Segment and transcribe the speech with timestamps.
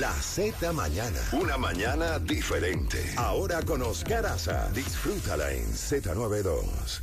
[0.00, 1.20] La Z Mañana.
[1.32, 2.98] Una mañana diferente.
[3.16, 4.70] Ahora con Oscar Aza.
[4.74, 7.00] Disfrútala en Z92.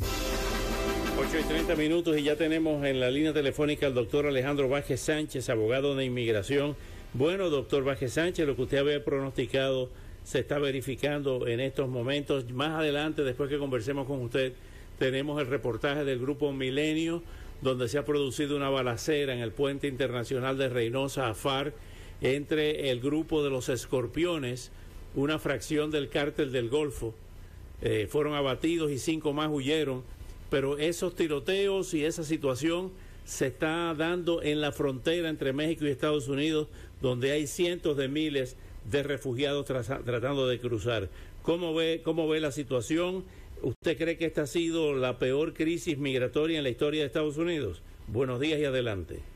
[1.18, 5.02] 8 y 30 minutos y ya tenemos en la línea telefónica al doctor Alejandro Vázquez
[5.02, 6.76] Sánchez, abogado de inmigración.
[7.14, 9.90] Bueno, doctor Vázquez Sánchez, lo que usted había pronosticado
[10.24, 12.52] se está verificando en estos momentos.
[12.52, 14.54] Más adelante, después que conversemos con usted,
[15.00, 17.24] tenemos el reportaje del grupo Milenio,
[17.64, 21.34] donde se ha producido una balacera en el puente internacional de Reynosa a
[22.24, 24.72] entre el grupo de los escorpiones,
[25.14, 27.14] una fracción del cártel del Golfo.
[27.82, 30.04] Eh, fueron abatidos y cinco más huyeron,
[30.50, 32.92] pero esos tiroteos y esa situación
[33.26, 36.70] se está dando en la frontera entre México y Estados Unidos,
[37.02, 38.56] donde hay cientos de miles
[38.90, 41.10] de refugiados tratando de cruzar.
[41.42, 43.26] ¿Cómo ve, ¿Cómo ve la situación?
[43.62, 47.38] ¿Usted cree que esta ha sido la peor crisis migratoria en la historia de Estados
[47.38, 47.82] Unidos?
[48.08, 49.33] Buenos días y adelante.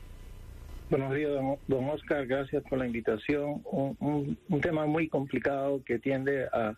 [0.90, 1.32] Buenos días,
[1.66, 2.26] don, Oscar.
[2.26, 3.60] Gracias por la invitación.
[3.70, 6.74] Un, tema muy complicado que tiende a,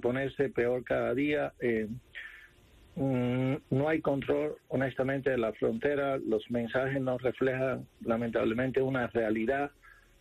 [0.00, 1.52] ponerse peor cada día.
[1.60, 1.88] Eh,
[2.94, 6.18] mm, no hay control, honestamente, de la frontera.
[6.18, 9.72] Los mensajes no reflejan, lamentablemente, una realidad.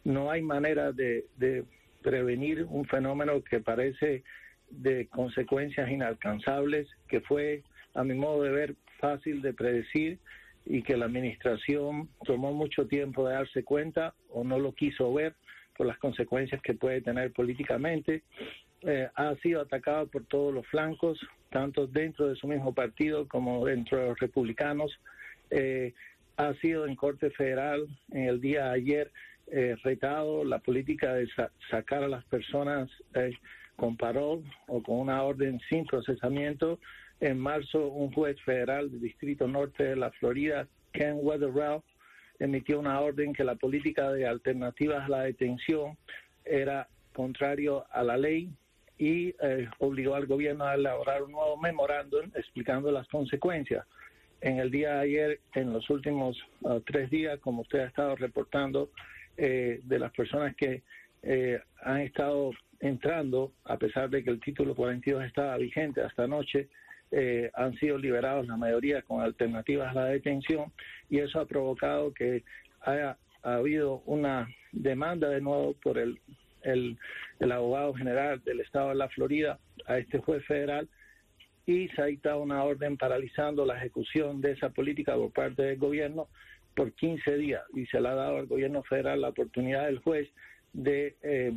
[0.03, 1.63] No hay manera de, de
[2.01, 4.23] prevenir un fenómeno que parece
[4.71, 7.61] de consecuencias inalcanzables, que fue,
[7.93, 10.17] a mi modo de ver, fácil de predecir
[10.65, 15.35] y que la administración tomó mucho tiempo de darse cuenta o no lo quiso ver
[15.75, 18.23] por las consecuencias que puede tener políticamente.
[18.81, 23.65] Eh, ha sido atacado por todos los flancos, tanto dentro de su mismo partido como
[23.65, 24.91] dentro de los republicanos.
[25.49, 25.93] Eh,
[26.37, 29.11] ha sido en Corte Federal en el día de ayer
[29.47, 31.27] eh, retado la política de
[31.69, 32.89] sacar a las personas
[33.75, 36.79] con parol o con una orden sin procesamiento
[37.21, 41.81] en marzo, un juez federal del Distrito Norte de la Florida, Ken Weatherall,
[42.39, 45.97] emitió una orden que la política de alternativas a la detención
[46.43, 48.49] era contrario a la ley
[48.97, 53.85] y eh, obligó al gobierno a elaborar un nuevo memorándum explicando las consecuencias.
[54.41, 58.15] En el día de ayer, en los últimos ah, tres días, como usted ha estado
[58.15, 58.89] reportando,
[59.37, 60.81] eh, de las personas que
[61.21, 66.69] eh, han estado entrando, a pesar de que el título 42 estaba vigente hasta anoche,
[67.11, 70.71] eh, han sido liberados la mayoría con alternativas a la detención
[71.09, 72.43] y eso ha provocado que
[72.81, 76.19] haya habido una demanda de nuevo por el,
[76.63, 80.87] el, abogado general del estado de la Florida a este juez federal
[81.65, 85.77] y se ha dictado una orden paralizando la ejecución de esa política por parte del
[85.77, 86.27] gobierno
[86.75, 90.29] por 15 días y se le ha dado al gobierno federal la oportunidad del juez
[90.73, 91.51] de eh,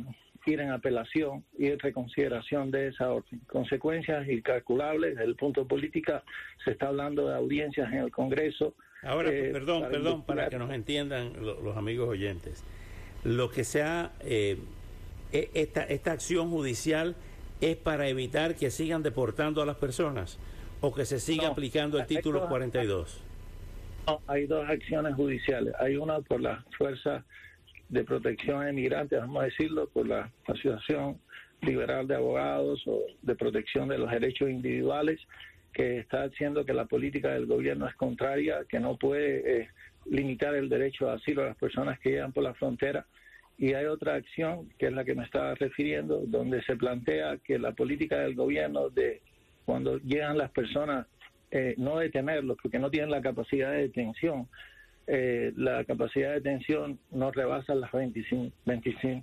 [0.45, 3.39] ir en apelación y reconsideración de esa orden.
[3.47, 6.23] Consecuencias incalculables desde el punto de política,
[6.63, 8.73] se está hablando de audiencias en el Congreso.
[9.03, 12.63] Ahora, eh, perdón, perdón, para que nos entiendan los, amigos oyentes.
[13.23, 14.57] Lo que sea, eh,
[15.31, 17.15] e, esta, esta acción judicial
[17.61, 20.39] es para evitar que sigan deportando a las personas
[20.81, 23.21] o que se siga aplicando el título 42.
[24.07, 25.73] No, hay dos acciones judiciales.
[25.79, 27.25] Hay una por la fuerza
[27.89, 31.19] de protección a inmigrantes, vamos a decirlo, por la Asociación
[31.61, 35.19] Liberal de Abogados o de protección de los derechos individuales,
[35.73, 39.69] que está haciendo que la política del gobierno es contraria, que no puede eh,
[40.05, 43.05] limitar el derecho a asilo a las personas que llegan por la frontera.
[43.57, 47.59] Y hay otra acción, que es la que me estaba refiriendo, donde se plantea que
[47.59, 49.21] la política del gobierno de
[49.65, 51.07] cuando llegan las personas,
[51.51, 54.47] eh, no detenerlos, porque no tienen la capacidad de detención,
[55.07, 58.55] eh, la capacidad de detención no rebasa las 25,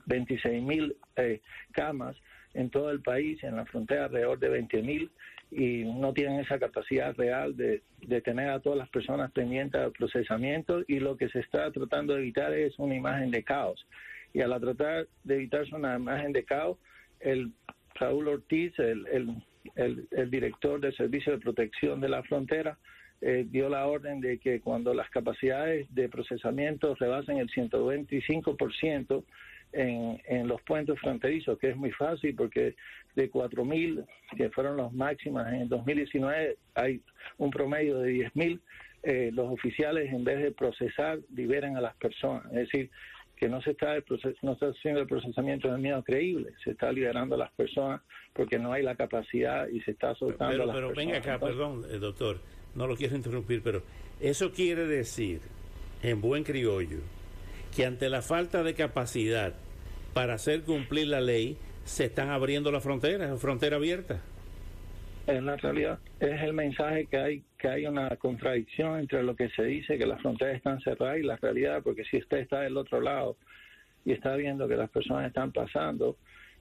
[0.07, 1.41] 26 mil eh,
[1.73, 2.17] camas
[2.55, 5.11] en todo el país, en la frontera alrededor de 20 mil,
[5.51, 9.93] y no tienen esa capacidad real de, de tener a todas las personas pendientes del
[9.93, 13.85] procesamiento, y lo que se está tratando de evitar es una imagen de caos.
[14.33, 16.79] Y al tratar de evitarse una imagen de caos,
[17.21, 17.53] el
[17.95, 19.07] Raúl Ortiz, el,
[19.75, 22.79] el, el director del Servicio de Protección de la Frontera,
[23.23, 29.25] eh, dio la orden de que cuando las capacidades de procesamiento rebasen el 125%
[29.73, 32.75] en, en los puentes fronterizos, que es muy fácil porque
[33.15, 34.05] de 4.000,
[34.37, 37.01] que fueron los máximas en el 2019, hay
[37.39, 38.61] un promedio de 10.000,
[39.05, 42.45] eh, los oficiales en vez de procesar liberan a las personas.
[42.47, 42.91] Es decir,
[43.37, 43.95] que no se está,
[44.43, 48.01] no está haciendo el procesamiento de miedo creíble, se está liberando a las personas
[48.33, 51.15] porque no hay la capacidad y se está soltando pero, a las pero personas.
[51.15, 52.41] venga acá, perdón, eh, doctor,
[52.75, 53.83] no lo quiero interrumpir, pero
[54.21, 55.41] eso quiere decir,
[56.03, 57.01] en buen criollo,
[57.75, 59.55] que ante la falta de capacidad
[60.15, 64.21] para hacer cumplir la ley, se están abriendo las fronteras, frontera abierta.
[65.27, 69.49] En la realidad es el mensaje que hay que hay una contradicción entre lo que
[69.51, 72.77] se dice que las fronteras están cerradas y la realidad, porque si usted está del
[72.77, 73.37] otro lado
[74.05, 76.17] y está viendo que las personas están pasando,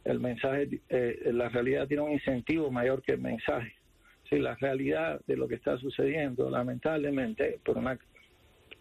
[0.05, 3.73] el mensaje, eh, la realidad tiene un incentivo mayor que el mensaje.
[4.31, 7.99] Si la realidad de lo que está sucediendo, lamentablemente, por un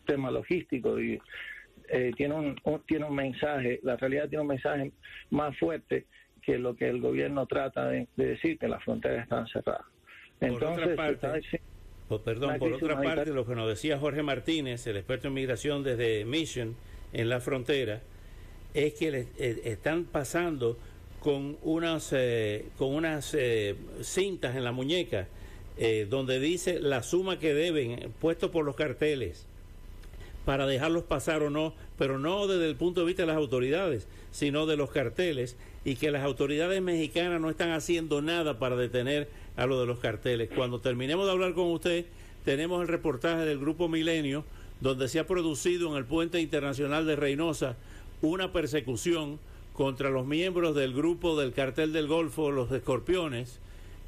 [0.06, 1.20] tema logístico y
[1.88, 4.92] eh, tiene un, tiene un mensaje, la realidad tiene un mensaje
[5.30, 6.06] más fuerte
[6.40, 9.86] que lo que el gobierno trata de, decir, que las fronteras están cerradas.
[10.40, 11.60] Entonces, por otra parte,
[12.24, 16.24] perdón, por otra parte, lo que nos decía Jorge Martínez, el experto en migración desde
[16.24, 16.76] Mission
[17.12, 18.00] en la frontera,
[18.72, 20.78] es que le, eh, están pasando
[21.20, 25.26] con unas, eh, con unas eh, cintas en la muñeca
[26.08, 29.46] donde dice la suma que deben, puesto por los carteles
[30.44, 34.06] para dejarlos pasar o no, pero no desde el punto de vista de las autoridades,
[34.30, 39.28] sino de los carteles, y que las autoridades mexicanas no están haciendo nada para detener
[39.56, 40.50] a lo de los carteles.
[40.54, 42.04] Cuando terminemos de hablar con usted,
[42.44, 44.44] tenemos el reportaje del Grupo Milenio,
[44.80, 47.76] donde se ha producido en el puente internacional de Reynosa
[48.22, 49.38] una persecución
[49.72, 53.60] contra los miembros del grupo del cartel del Golfo, los escorpiones,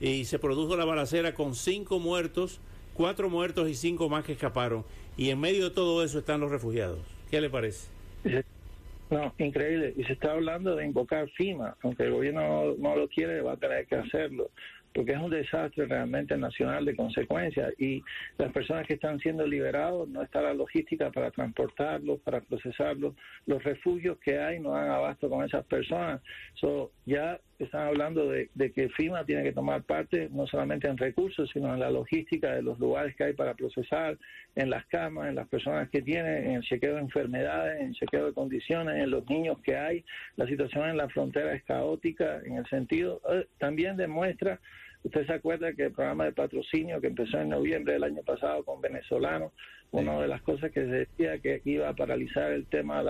[0.02, 2.60] y se produjo la balacera con cinco muertos,
[2.92, 4.84] cuatro muertos y cinco más que escaparon.
[5.16, 6.98] Y en medio de todo eso están los refugiados.
[7.30, 7.88] ¿Qué le parece?
[9.10, 9.94] No, increíble.
[9.96, 13.56] Y se está hablando de invocar FIMA, aunque el gobierno no, lo quiere, va a
[13.56, 14.50] tener que hacerlo
[14.94, 18.02] porque es un desastre realmente nacional de consecuencias y
[18.36, 23.14] las personas que están siendo liberados no está la logística para transportarlos, para procesarlos,
[23.46, 26.20] los refugios que hay no dan abasto con esas personas.
[26.54, 31.48] So, ya están hablando de, que FIMA tiene que tomar parte no solamente en recursos,
[31.52, 34.18] sino en la logística de los lugares que hay para procesar,
[34.56, 37.94] en las camas, en las personas que tienen, en el chequeo de enfermedades, en el
[37.94, 40.04] chequeo de condiciones, en los niños que hay.
[40.36, 44.58] La situación en la frontera es caótica en el sentido, eh, también demuestra
[45.04, 48.64] Usted se acuerda que el programa de patrocinio que empezó en noviembre del año pasado
[48.64, 49.52] con venezolanos,
[49.90, 53.02] una de las cosas que se decía que iba a paralizar el tema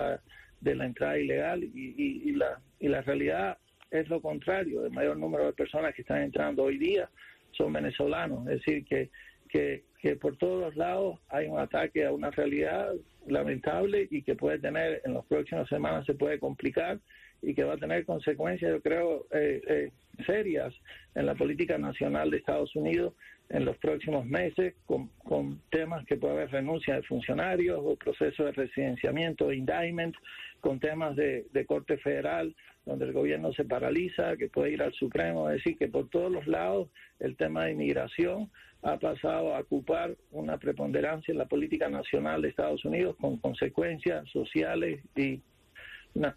[0.59, 3.57] de la, entrada ilegal y, la, y la realidad
[3.93, 4.85] es lo contrario.
[4.85, 7.09] El mayor número de personas que están entrando hoy día
[7.51, 8.39] son venezolanos.
[8.47, 9.09] Es decir, que,
[9.47, 12.91] que, que por todos los lados hay un ataque a una realidad
[13.25, 16.99] lamentable y que puede tener en las próximas semanas se puede complicar
[17.41, 19.91] y que va a tener consecuencias, yo creo, eh, eh,
[20.25, 20.73] serias
[21.15, 23.13] en la política nacional de Estados Unidos
[23.47, 28.43] en los próximos meses, con, con temas que puede haber renuncia de funcionarios o proceso
[28.43, 30.15] de residenciamiento, indictment,
[30.59, 32.53] con temas de, de corte federal,
[32.85, 36.29] donde el gobierno se paraliza, que puede ir al Supremo, es decir, que por todos
[36.29, 36.89] los lados
[37.19, 38.49] el tema de inmigración
[38.83, 39.92] ha pasado a ocupar
[40.31, 45.41] una preponderancia en la política nacional de Estados Unidos con consecuencias sociales y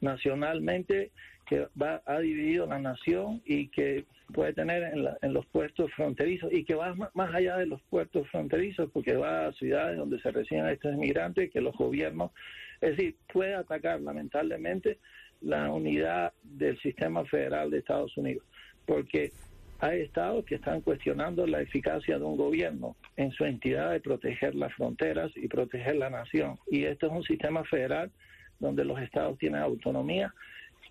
[0.01, 1.11] nacionalmente
[1.47, 4.05] que va ha dividido la nación y que
[4.35, 8.29] puede tener en, en los puertos fronterizos y que va más, allá de los puertos
[8.31, 12.33] fronterizos porque va a ciudades donde se reciben estos inmigrantes que los gobiernos,
[12.81, 14.99] es decir, puede atacar lamentablemente
[15.41, 18.45] la unidad del sistema federal de Estados Unidos.
[18.85, 19.31] Porque
[19.79, 24.55] hay estados que están cuestionando la eficacia de un gobierno en su entidad de proteger
[24.55, 28.11] las fronteras y proteger la nación y esto es un sistema federal
[28.59, 30.33] donde los estados tienen autonomía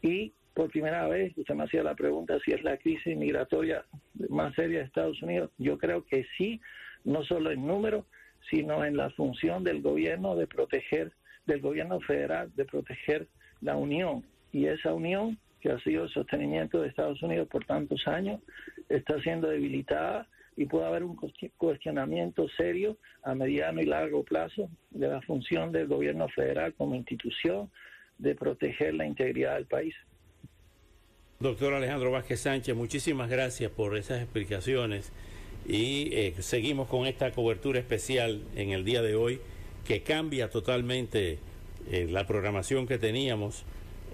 [0.02, 3.84] y por primera vez, usted me hacía la pregunta si es la crisis migratoria
[4.30, 5.52] más seria de Estados Unidos.
[5.58, 6.62] Yo creo que sí,
[7.04, 8.06] no solo en número,
[8.50, 11.12] sino en la función del gobierno de proteger,
[11.46, 13.28] del gobierno federal, de proteger
[13.60, 14.24] la unión.
[14.54, 18.40] Y esa unión, que ha sido el sostenimiento de Estados Unidos por tantos años,
[18.88, 21.16] está siendo debilitada y puede haber un
[21.58, 27.72] cuestionamiento serio a mediano y largo plazo de la función del gobierno federal como institución
[28.20, 29.96] de proteger la integridad del país.
[31.40, 35.12] Doctor Alejandro Vázquez Sánchez, muchísimas gracias por esas explicaciones
[35.68, 39.42] y eh, seguimos con esta cobertura especial en el día de hoy
[39.84, 41.40] que cambia totalmente
[41.90, 43.66] eh, la programación que teníamos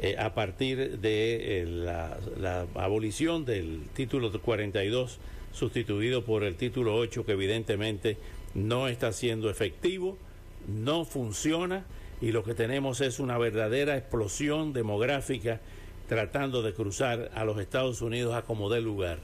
[0.02, 5.20] eh, a partir de la, la, abolición del título 42
[5.54, 8.18] sustituido por el título 8 que evidentemente
[8.56, 10.18] no está siendo efectivo,
[10.68, 11.86] no funciona
[12.20, 15.60] y lo que tenemos es una verdadera explosión demográfica
[16.08, 19.20] tratando de cruzar a los Estados Unidos a como dé lugar.